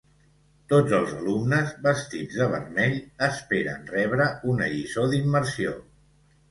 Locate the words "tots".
0.71-0.95